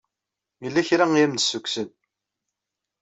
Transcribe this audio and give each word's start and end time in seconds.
Yella 0.63 0.87
kra 0.87 1.05
ay 1.15 1.23
am-yessukkes. 1.25 1.75